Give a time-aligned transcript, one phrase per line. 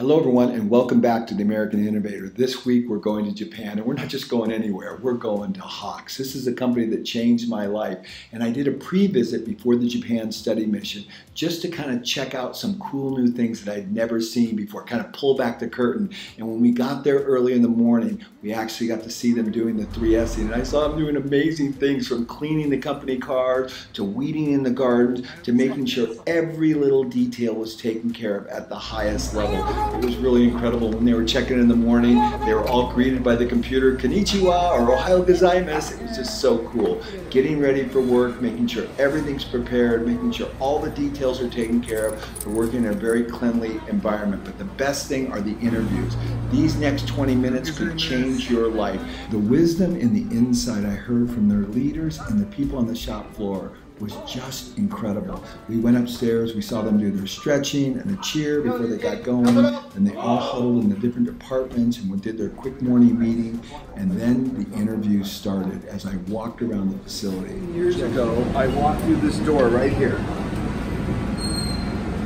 [0.00, 2.30] Hello, everyone, and welcome back to the American Innovator.
[2.30, 5.60] This week we're going to Japan, and we're not just going anywhere, we're going to
[5.60, 6.16] Hawks.
[6.16, 7.98] This is a company that changed my life,
[8.32, 11.04] and I did a pre visit before the Japan study mission
[11.34, 14.84] just to kind of check out some cool new things that I'd never seen before,
[14.84, 16.08] kind of pull back the curtain.
[16.38, 19.50] And when we got there early in the morning, we actually got to see them
[19.50, 23.88] doing the 3S, and I saw them doing amazing things from cleaning the company cars
[23.92, 28.46] to weeding in the gardens to making sure every little detail was taken care of
[28.46, 29.88] at the highest level.
[29.94, 32.14] It was really incredible when they were checking in the morning.
[32.46, 36.00] They were all greeted by the computer, Konnichiwa or Ohio gozaimasu.
[36.00, 37.02] It was just so cool.
[37.28, 41.82] Getting ready for work, making sure everything's prepared, making sure all the details are taken
[41.82, 42.46] care of.
[42.46, 44.42] we are working in a very cleanly environment.
[44.44, 46.16] But the best thing are the interviews.
[46.52, 49.02] These next 20 minutes could change your life.
[49.30, 52.96] The wisdom and the insight I heard from their leaders and the people on the
[52.96, 55.44] shop floor was just incredible.
[55.68, 59.22] We went upstairs, we saw them do their stretching and a cheer before they got
[59.22, 63.62] going, and they all huddled in the different departments and did their quick morning meeting,
[63.96, 67.58] and then the interview started as I walked around the facility.
[67.72, 70.16] Years ago, I walked through this door right here.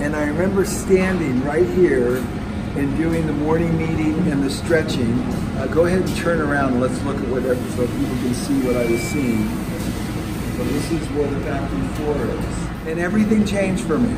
[0.02, 5.12] And I remember standing right here and doing the morning meeting and the stretching.
[5.56, 8.60] Uh, go ahead and turn around and let's look at what so people can see
[8.66, 9.46] what I was seeing.
[10.56, 12.66] So this is where the factory floor is.
[12.86, 14.14] And everything changed for me.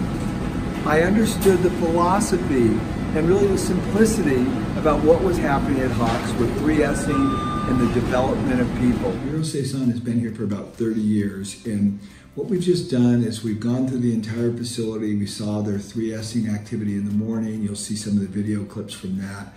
[0.85, 2.79] I understood the philosophy
[3.17, 4.43] and really the simplicity
[4.79, 9.15] about what was happening at Hawks with 3Sing and the development of people.
[9.25, 11.99] Miro Saison has been here for about 30 years and
[12.35, 15.17] what we've just done is we've gone through the entire facility.
[15.17, 17.63] We saw their 3Sing activity in the morning.
[17.63, 19.55] You'll see some of the video clips from that.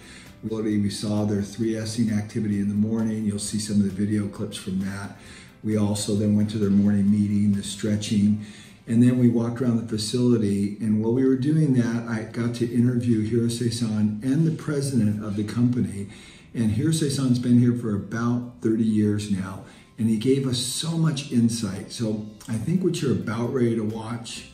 [0.50, 3.26] We saw their 3Sing activity in the morning.
[3.26, 5.18] You'll see some of the video clips from that.
[5.64, 8.46] We also then went to their morning meeting, the stretching,
[8.88, 10.78] and then we walked around the facility.
[10.80, 15.36] And while we were doing that, I got to interview Hirose-san and the president of
[15.36, 16.08] the company.
[16.56, 19.66] And Hirose-san's been here for about 30 years now,
[19.98, 21.92] and he gave us so much insight.
[21.92, 24.46] So I think what you're about ready to watch,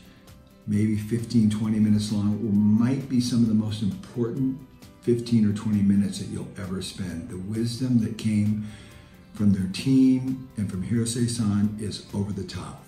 [0.66, 4.58] maybe 15, 20 minutes long, might be some of the most important
[5.02, 7.28] 15 or 20 minutes that you'll ever spend.
[7.28, 8.66] The wisdom that came
[9.36, 12.82] from their team and from Hirose san is over the top.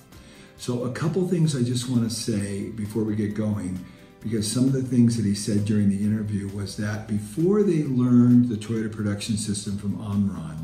[0.56, 3.84] So, a couple things I just want to say before we get going,
[4.20, 7.84] because some of the things that he said during the interview was that before they
[7.84, 10.56] learned the Toyota production system from Omron,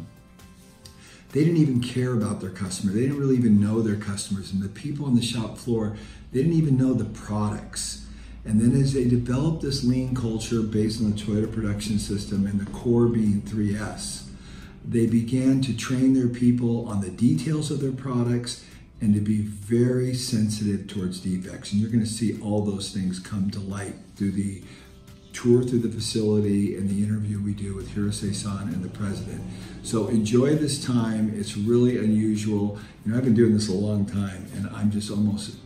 [1.30, 2.90] they didn't even care about their customer.
[2.92, 5.96] They didn't really even know their customers and the people on the shop floor,
[6.32, 8.06] they didn't even know the products.
[8.46, 12.60] And then as they developed this lean culture based on the Toyota production system and
[12.60, 14.24] the core being 3S,
[14.86, 18.64] they began to train their people on the details of their products
[19.00, 21.72] and to be very sensitive towards defects.
[21.72, 24.62] And you're going to see all those things come to light through the
[25.32, 29.42] tour through the facility and the interview we do with Hirose-san and the president.
[29.82, 31.32] So enjoy this time.
[31.34, 32.78] It's really unusual.
[33.04, 35.56] You know, I've been doing this a long time and I'm just almost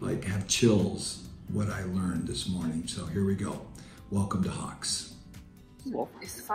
[0.00, 2.86] like have chills what I learned this morning.
[2.86, 3.62] So here we go.
[4.10, 5.13] Welcome to Hawks.
[5.92, 6.08] を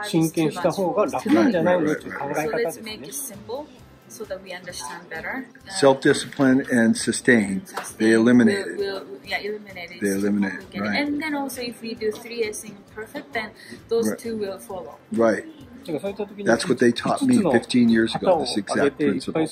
[0.08, 3.00] 真剣した方が楽なんじゃないのという考え方ですね。
[4.12, 5.46] So that we understand better.
[5.68, 7.62] Uh, Self-discipline and sustain,
[8.00, 10.02] they eliminate We'll, we'll, yeah, eliminate it.
[10.02, 11.00] They eliminate it, right.
[11.06, 13.52] And then also if we do three as in perfect, then
[13.88, 14.18] those right.
[14.18, 14.96] two will follow.
[15.14, 15.46] Right.
[16.44, 19.44] That's what they taught me 15 years ago, this exact principle.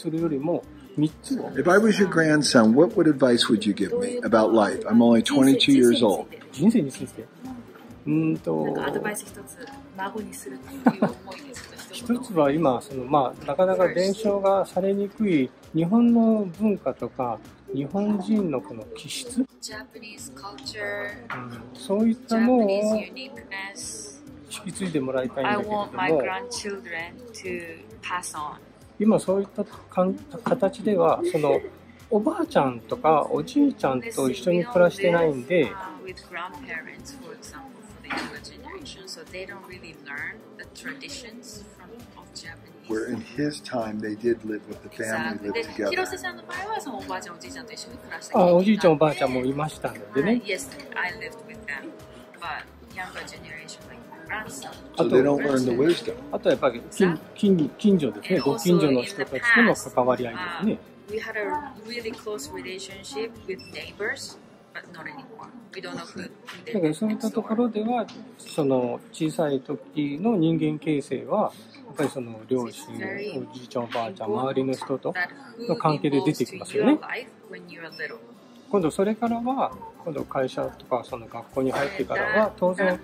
[0.97, 4.83] If I was your grandson, what what advice would you give me about life?
[4.89, 6.29] I'm only 22 years old.
[8.07, 11.53] うんとなんかアドバイス一つ孫にするっていう思いで
[11.91, 17.37] ち一つは今その、まあ、なかなか伝承がされにくい日本の文化とか
[17.73, 19.45] 日本人のこの気質、うん、
[21.73, 23.21] そういったものを引
[24.67, 25.89] き継いでもらいたいんだけれども
[28.99, 29.65] 今そういった
[30.45, 31.59] 形ではその
[32.09, 35.69] おばあちゃんとかおじいちゃんと一緒に暮らしてないんで
[38.09, 42.71] the younger generation, so they don't really learn the traditions from of Japanese.
[42.87, 45.89] Where in his time they did live with the family, lived together.
[45.91, 50.41] 広瀬さんの場合はそのおばあちゃんおじいちゃんと一緒に暮らしたあ、おじいちゃんおばあちゃんもいましたのでね。
[50.45, 51.89] Yes, I lived with them,
[52.39, 52.63] but
[52.95, 53.97] younger generation like.
[54.29, 54.43] あ
[55.05, 55.05] と、
[56.33, 60.77] あとやっぱり近近近所ですね、ご近所の人たちとの関わり合いですね。
[61.09, 64.37] We had a really close relationship with neighbors.
[66.73, 68.05] だからそういったところでは
[68.37, 71.51] その小さい時の人間形成は
[71.87, 72.69] やっぱりその両親
[73.49, 75.13] おじいちゃんおばあちゃん周りの人と
[75.67, 76.99] の関係で出てきますよね
[78.69, 79.71] 今度それからは
[80.05, 82.99] 今度会社とかその学校に入ってからは当然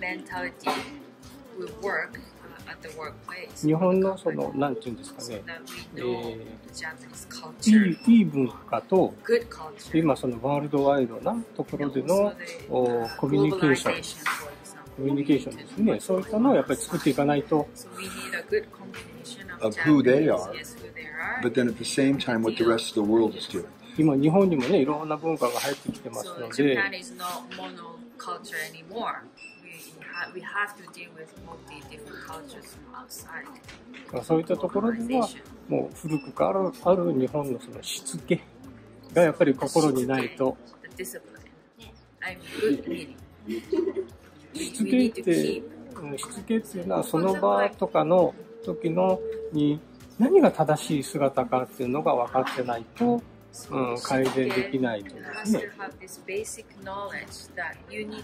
[3.65, 5.41] 日本のその、何て言うんですかね、
[5.95, 9.13] えー、いいいい文化と、
[9.93, 12.33] 今そのワールドワイドなところでの
[13.17, 13.99] コミュニケーション、コ
[15.03, 17.65] ミュニケーションですね、そういったのをやっぱり作っていかないと。
[19.61, 20.51] Of who they are,
[21.41, 23.65] but then at the same time, what the rest of the world is doing.
[23.97, 26.53] 今日本にもねいろんな文化が入ってきてますので。
[26.53, 28.49] So
[30.33, 34.23] we have to deal with l t different cultures from outside.
[34.23, 35.27] そういったところでは
[35.67, 38.41] もう古くからある日本のそのしつけ
[39.13, 40.55] がやっぱり心にないと。
[44.53, 49.19] しつけって、しつけっていうのはその場とかの時の
[49.51, 49.79] に
[50.19, 53.19] 何が正しい姿かっていうのが分かってないと、
[53.71, 55.17] うん、改善できないとい
[58.03, 58.17] うね。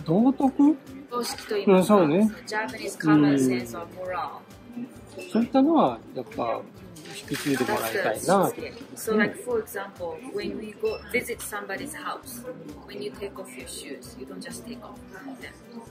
[0.04, 0.76] 道徳
[1.10, 2.30] 公式と言いますか、そうね。
[5.32, 6.62] そういったのはやっぱ
[7.08, 8.52] 引き継いでもらいたいな
[8.96, 12.42] So like for example, when we go visit somebody's house,
[12.86, 15.36] when you take off your shoes, you don't just take off them.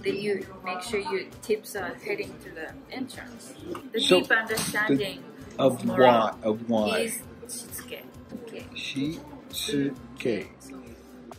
[0.03, 3.53] That you make sure your tips are heading to the entrance.
[3.93, 5.23] The so deep understanding
[5.55, 9.19] the, of why of why is shitsuke.
[9.53, 10.47] Shitsuke.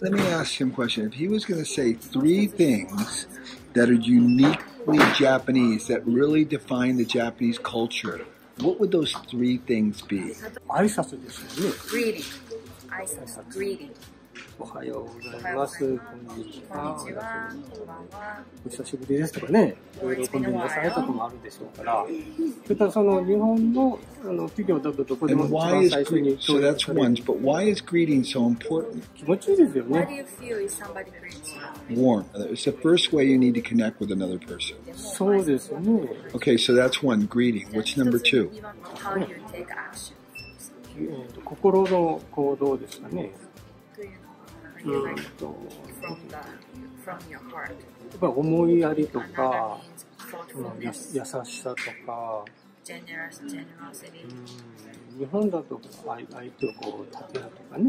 [0.01, 1.07] Let me ask him a question.
[1.07, 3.27] If he was going to say three things
[3.75, 8.25] that are uniquely Japanese that really define the Japanese culture,
[8.61, 10.35] what would those three things be?
[11.93, 12.25] Reading.
[13.51, 13.91] greedy.
[14.61, 15.03] おはよう
[15.35, 15.99] ございます。
[15.99, 17.49] こんにちは。
[18.67, 22.05] お久しぶりですとかね、いろいろコンビニ出されたこともあるでしょうから、
[22.65, 26.77] それからその日本のあの企業だとどこでも一番最初に協力される。
[26.77, 29.01] So that's one, but why is greeting so important?
[29.15, 30.01] 気持ちいいですよね。
[30.01, 31.55] Why do you feel if somebody greets
[31.89, 31.97] you?
[32.03, 32.25] Warm.
[32.51, 34.75] It's the first way you need to connect with another person.
[34.97, 36.09] そうですよね。
[36.33, 37.69] Okay, so that's one, greeting.
[37.69, 38.51] What's number two?
[41.45, 43.31] 心の行動ですかね。
[44.85, 45.11] うん、
[47.31, 47.43] やっ
[48.21, 49.79] ぱ思いやりとか、
[50.55, 51.23] うん、や優し
[51.63, 51.77] さと
[52.07, 52.45] か、
[52.89, 52.95] うん、
[55.19, 56.75] 日本だと相手を立てる
[57.11, 57.19] と
[57.73, 57.87] かね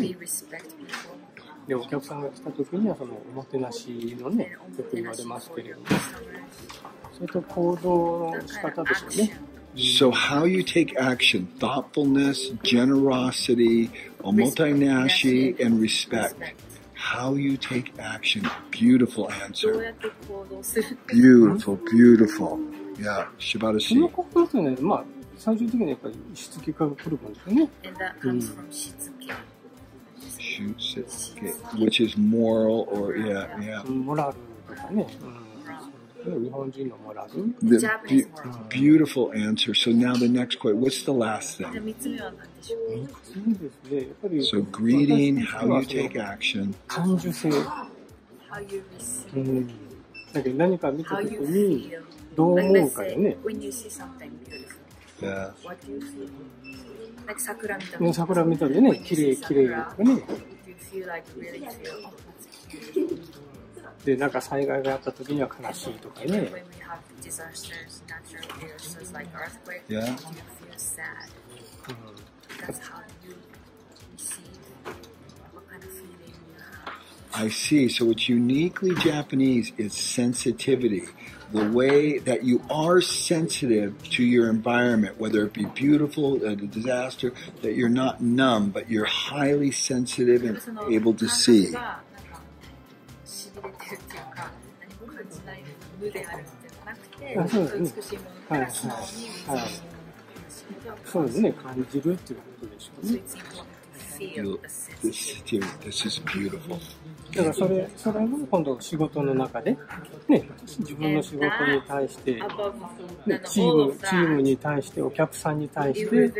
[1.68, 5.86] でお客さんが来た時にはそのおもてなしのねよく言われますけれども
[7.12, 9.39] そう、う、れと行動の仕方でそう、ね
[9.75, 9.77] う、
[10.07, 11.77] o how you t そう、e う、c t i o n t h o そ
[12.09, 13.65] う、h う、f u l n e s s g そう、e う、o s i t y
[14.24, 15.30] o m o そう、n う、s h i
[15.63, 16.12] and r e そう、
[16.50, 16.59] e う、t respect.
[17.00, 18.44] how you take action.
[18.72, 19.72] Beautiful answer.
[21.07, 22.60] Beautiful, beautiful.
[23.00, 23.96] Yeah, 素晴らしい。
[23.96, 25.06] この心というのは、まあ、
[25.38, 27.69] 最終的にはやっぱりしつけから来るもんですよね。
[27.86, 28.68] And that comes from
[31.88, 33.81] is moral or, yeah, yeah.
[36.25, 38.25] The be
[38.69, 39.74] beautiful answer.
[39.74, 40.81] So now the next question.
[40.81, 41.71] What's the last thing?
[44.42, 46.75] So greeting, how you take action.
[46.89, 47.66] How you receive.
[47.66, 48.83] How you
[53.72, 54.77] see something beautiful.
[55.22, 55.51] Yeah.
[55.63, 56.29] What do you feel?
[57.27, 58.00] Like 桜見た。
[58.00, 60.05] ね、桜見たでね、綺麗綺麗とかね。
[60.91, 61.60] Do you feel like really
[64.06, 66.50] で、なんか災害があった時には悲しいとかね。
[69.88, 70.06] Yeah.
[70.06, 70.25] Mm-hmm.
[77.34, 77.88] I see.
[77.89, 81.03] So what's uniquely Japanese is sensitivity.
[81.51, 87.34] The way that you are sensitive to your environment, whether it be beautiful, a disaster,
[87.63, 91.74] that you're not numb, but you're highly sensitive and able to see.
[96.00, 96.48] 無であるので
[96.79, 99.68] はなくて、そうですね、美しいものから素直に見つける
[101.06, 103.22] そうですね、感じるっていうことでしょうね。
[107.32, 109.77] だからそれ、それも今度仕事の中で、
[110.27, 110.44] ね、
[110.79, 111.48] 自分の仕事に
[111.88, 112.34] 対して、
[113.27, 116.34] ね、チーム、チームに対して、お客さんに対して。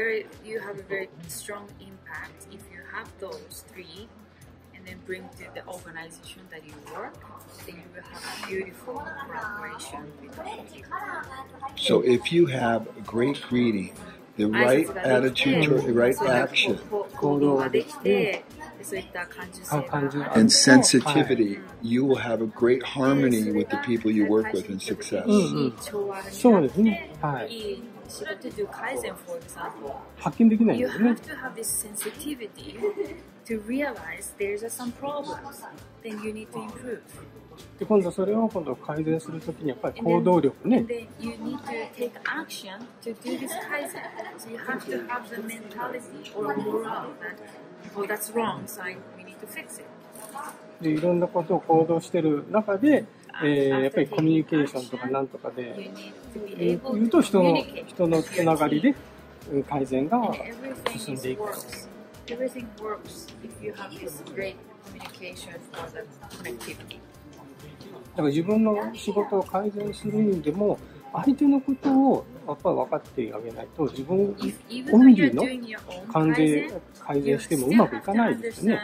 [4.89, 7.13] then bring to the organization that you work,
[7.65, 10.39] then you will have a beautiful collaboration with
[11.75, 13.93] So if you have a great greeting,
[14.38, 16.79] the right attitude, the right action,
[20.36, 24.81] and sensitivity, you will have a great harmony with the people you work with and
[24.81, 25.27] success.
[25.27, 26.88] Mm-hmm.
[28.72, 30.01] Kaisen, for example,
[30.74, 32.79] you have to have this sensitivity
[33.50, 33.56] で
[37.86, 40.84] 今度それを今度改善するときにやっぱり行動力ね。
[40.84, 41.08] で
[50.91, 53.03] いろんなことを行動している中で、
[53.44, 55.91] えー、やっぱりコミュニケーションとかなんとかで
[56.58, 56.79] 言う
[57.10, 57.56] と人の
[57.88, 58.94] 人のつながりで
[59.68, 60.32] 改善が
[60.98, 61.41] 進んでいく。
[62.31, 66.05] everything works if you have this great communication or the
[66.38, 67.00] connectivity.
[68.12, 70.77] だから自分の仕事を改善する意味でも
[71.13, 74.17] 相手のことをやっぱり分かってあげないと自分
[74.91, 75.43] 本人の
[76.12, 76.69] 関係
[77.00, 78.83] 改善してもうまくいかないですよね。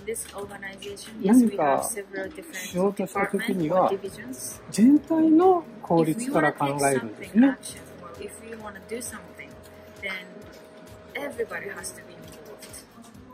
[1.56, 1.84] か
[2.54, 3.90] しようとした時には
[4.70, 7.58] 全体の効率から考えるんですね。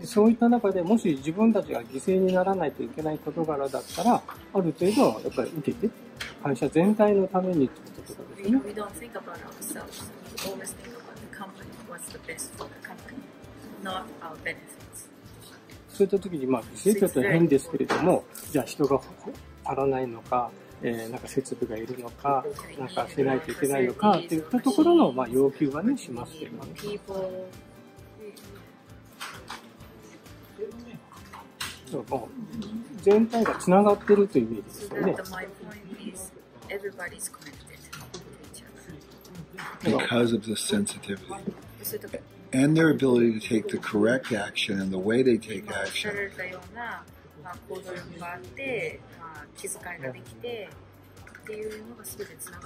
[0.04, 4.14] そういった中でもし自分たちが犠牲にならないといけない事柄だったら、
[4.52, 5.94] ある程度やっぱり受けて、
[6.42, 9.86] 会社全体のためにってことですね。
[14.44, 14.75] We, e
[15.96, 18.22] そういった時に、まあ、犠ちとっと変ですけれども、
[18.52, 19.00] じゃあ人が
[19.64, 20.50] 足らないのか、
[20.82, 22.44] えー、なんか設備がいるのか、
[22.78, 27.30] なんかせないといけないのか、っていったところの、まあ、要求はね、しますけどね。
[33.00, 35.16] 全体がつながってるというイメージですよね。
[39.82, 41.16] Because of the sensitivity.
[42.56, 46.10] and their ability to take the correct action and the way they take action.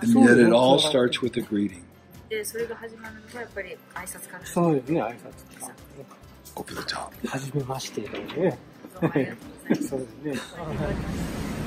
[0.00, 1.84] And yet it all starts with a greeting.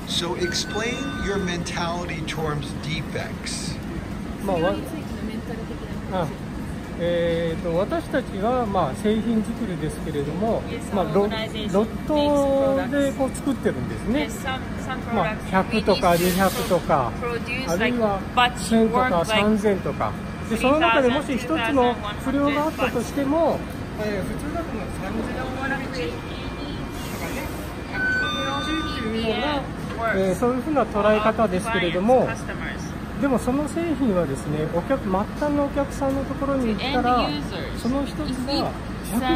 [0.06, 3.74] So, explain your mentality towards defects.
[7.06, 10.62] えーと、私たちは、まあ、製品作りですけれども、
[10.96, 11.32] まあ、ロロッ
[12.08, 14.30] トでこう作ってるんですね、
[15.14, 17.12] まあ、100とか200とか
[17.68, 20.14] あるいは1000とか3000とか
[20.50, 23.58] でその中でもし1つの不良があったとしても、
[24.02, 26.38] えー、普通だと30で終と
[27.68, 27.82] か
[28.56, 32.30] ね140っていうような、えー、そういうふうな捉え方ですけれども。
[33.24, 35.08] でもその製品はですねお客末
[35.40, 37.30] 端のお客さんのところに行ったら
[37.82, 38.36] その一つが e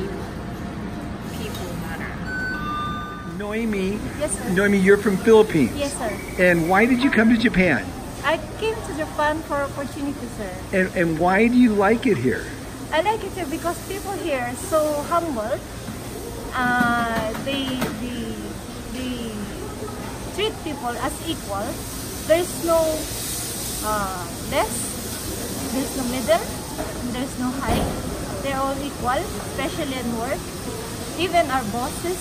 [0.00, 0.24] people.
[1.38, 3.34] People matter.
[3.38, 3.98] Noemi.
[4.18, 4.50] Yes, sir.
[4.50, 5.72] Noemi, you're from Philippines.
[5.76, 6.10] Yes, sir.
[6.42, 7.84] And why did you come to Japan?
[8.24, 10.52] I came to Japan for opportunity, sir.
[10.72, 12.44] And, and why do you like it here?
[12.92, 15.56] I like it here because people here are so humble.
[16.52, 17.64] Uh, they,
[18.02, 18.34] they,
[18.92, 19.30] they
[20.34, 21.64] treat people as equal.
[22.26, 22.78] There's no
[23.88, 24.74] uh, less,
[25.72, 30.40] there's no middle, there's no high they're all equal, especially in work.
[31.18, 32.18] Even our bosses,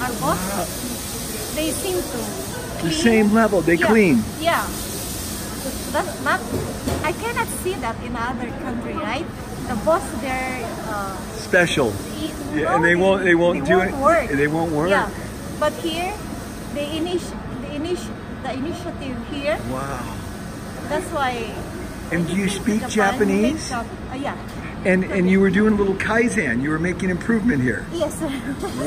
[0.00, 0.40] our boss,
[1.56, 2.84] they seem to clean.
[2.88, 3.86] The same level, they yeah.
[3.86, 4.16] clean.
[4.40, 4.64] Yeah.
[5.96, 6.40] That, that,
[7.04, 9.24] I cannot see that in other country, right?
[9.68, 10.64] The boss, they're...
[10.88, 11.90] Uh, Special.
[12.16, 12.28] He,
[12.58, 13.96] yeah, no, and they won't, they won't they do won't it.
[13.96, 14.30] Work.
[14.30, 14.90] They won't work.
[14.90, 15.10] Yeah.
[15.58, 16.14] But here,
[16.74, 18.08] the initi the, initi
[18.42, 19.58] the initiative here.
[19.68, 20.14] Wow.
[20.88, 21.32] That's why...
[22.12, 23.70] And do you speak Japanese?
[23.72, 23.84] uh,
[24.18, 24.36] yeah.
[24.84, 26.62] And and you were doing a little kaizen.
[26.64, 27.84] You were making improvement here.
[27.92, 28.16] Yes.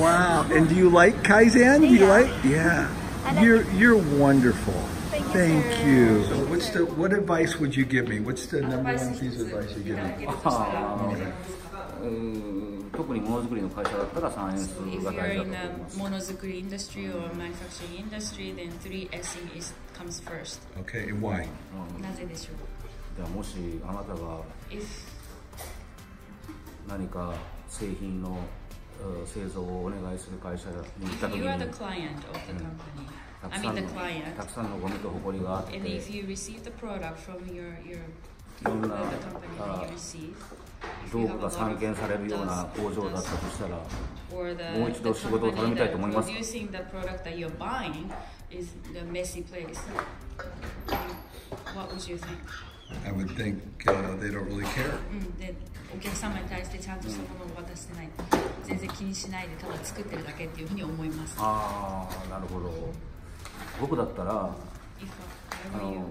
[0.01, 0.41] wow.
[0.51, 1.81] And do you like kaizen?
[1.85, 2.25] Do you like?
[2.43, 2.89] Yeah.
[3.41, 4.73] you're you're wonderful.
[5.13, 6.25] Thank, Thank you.
[6.25, 8.19] So what's the what advice would you give me?
[8.25, 10.25] What's the number one piece of advice you give me?
[10.27, 11.31] Oh, okay.
[12.93, 15.97] 特にものづくりの会社だったら 3S が大事だと思います。
[15.97, 20.59] ものづくり industry or manufacturing industry, then 3S is, comes first.
[20.83, 21.45] Okay, and why?
[22.01, 23.17] なぜでしょう。
[23.17, 23.53] ではもし
[23.87, 24.83] あなたが If
[26.87, 27.33] 何か
[27.69, 28.37] 製品の
[29.25, 30.85] 製造をお願いする会社に行っ
[31.17, 31.47] た時に、
[34.37, 35.15] たくさんのゴミとが
[35.71, 36.27] a n e c i t
[41.17, 43.87] んな散見されるような工場だったとしたら、も
[44.85, 46.29] う一度仕事を頼みたいと思います。
[46.29, 46.39] What
[51.91, 52.37] would you think?
[53.05, 54.93] I would think uh, they don't really care.
[55.11, 55.53] うんで
[55.95, 58.09] お客様に対してちゃんとしたものを渡してない
[58.65, 61.35] 全然気にしないでただ作ってるだけっていうふうに思います。
[61.39, 62.71] ああなるほど
[63.79, 64.53] 僕だったらあ
[64.99, 65.11] If
[65.81, 66.05] I were の you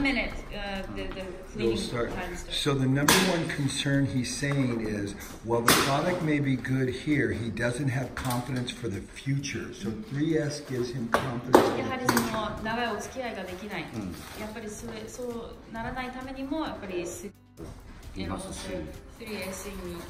[1.57, 2.11] the,
[2.51, 7.31] So the number one concern he's saying is, well, the product may be good here.
[7.31, 9.73] He doesn't have confidence for the future.
[9.73, 11.67] So 3S gives him confidence.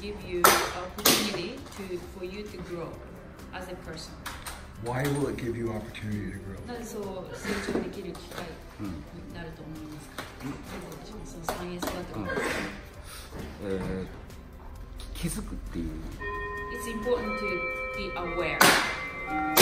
[0.00, 0.42] give you
[0.82, 2.88] opportunity to for you to grow
[3.54, 4.12] as a person.
[4.84, 6.74] Why will it give you opportunity to grow?
[6.74, 6.92] It's
[15.42, 17.60] important to
[17.96, 19.61] be aware.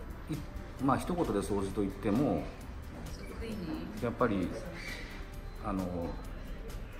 [0.83, 2.43] まあ一言で掃除といっても
[4.03, 4.47] やっぱり
[5.63, 5.83] あの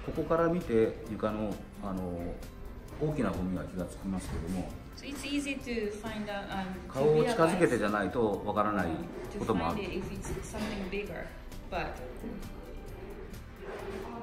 [0.05, 2.13] ここから見て床のあの
[3.01, 4.69] 大きなゴミは気がつきますけども
[6.87, 8.87] 顔を近づけてじゃないとわからない
[9.39, 9.79] こともある。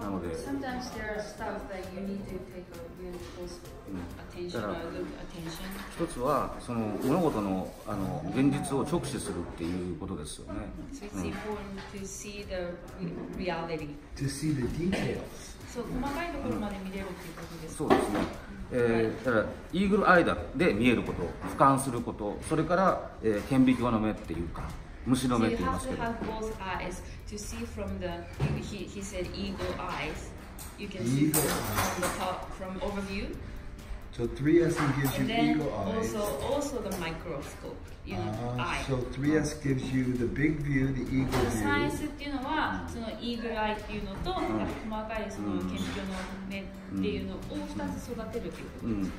[0.02, 0.46] なので、だか
[4.66, 4.76] ら
[5.98, 10.60] 一つはその物事のあの現実を直視するっていうことですよね。
[10.90, 10.98] う to
[12.04, 12.54] see the
[13.36, 13.88] reality.
[14.16, 15.18] To see the details.
[15.68, 18.20] そう細かいところまで見れるっていうことです、そうですね。
[18.72, 21.22] えー、だからイーグルアイで見えること
[21.54, 24.62] 俯瞰することそれから、えー、顕微鏡の目っていうか
[25.06, 26.04] 虫の目って言いますけど。
[27.28, 28.12] to see from the
[28.60, 30.30] he, he said eagle eyes.
[30.78, 33.36] You can eagle see from, from the top from overview.
[34.18, 36.02] So 3S gives and you then eagle eye.
[36.02, 38.82] s o also the microscope, you know, eye.
[38.90, 41.62] So 3S gives you the big view, the eagle view.
[41.62, 44.42] 3S っていうのは、その eagle eye っていうのと、細
[45.06, 45.62] かいそのの
[46.50, 46.64] 目っ
[47.00, 49.12] ていうのを2つ育てるっていうことです。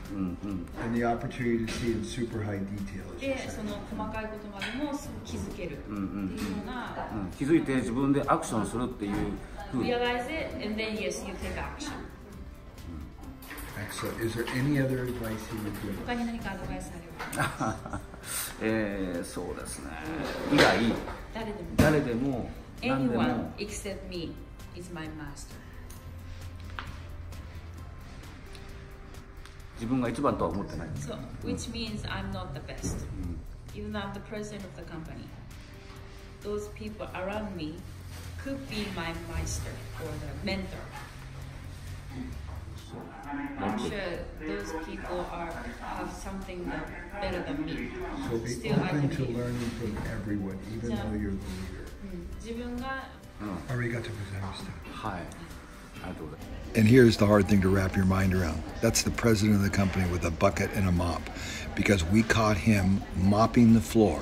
[0.83, 3.07] And the opportunity to see in super high detail.
[3.21, 6.07] で、その細かいことまでもすぐ気づけるっていうよ
[6.65, 6.93] うな。
[7.37, 9.13] 気づいて自分でアクションするっていう。
[9.73, 12.08] Realize it and then yes, you take action.
[13.81, 14.19] Excellent.
[14.19, 16.05] Is there any other advice you would give?
[16.05, 16.91] 他に何かアドバイス
[17.37, 18.01] あれば。
[18.61, 19.91] えー、そうですね。
[20.51, 20.79] 以外、
[21.33, 22.49] 誰でも、誰でも、
[22.81, 24.33] Anyone except me
[24.75, 25.53] is my master.
[29.75, 30.87] 自分が一番とは思ってない。
[30.95, 32.97] So, which means I'm not the best.
[33.75, 35.23] Even though I'm the president of the company.
[36.43, 37.75] Those people around me
[38.43, 40.77] could be my master or the mentor.
[43.59, 43.89] I'm sure
[44.39, 46.71] those people are have something
[47.21, 47.89] better than me.
[48.29, 52.67] So be Still, open I can to learning from everyone, even though you're the leader.
[52.79, 53.43] Hmm.
[53.43, 54.55] Oh.
[54.93, 55.21] Hi.
[56.75, 58.61] And here's the hard thing to wrap your mind around.
[58.81, 61.21] That's the president of the company with a bucket and a mop
[61.75, 64.21] because we caught him mopping the floor.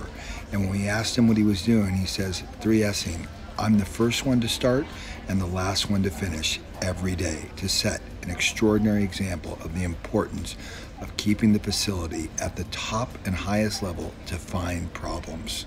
[0.51, 3.27] And when we asked him what he was doing, he says, three 3Sing,
[3.59, 4.85] I'm the first one to start
[5.29, 9.83] and the last one to finish every day to set an extraordinary example of the
[9.83, 10.55] importance
[11.01, 15.65] of keeping the facility at the top and highest level to find problems.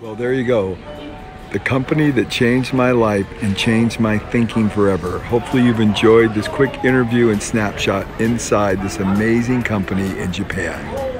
[0.00, 0.76] Well, there you go.
[1.52, 5.18] The company that changed my life and changed my thinking forever.
[5.18, 11.11] Hopefully, you've enjoyed this quick interview and snapshot inside this amazing company in Japan.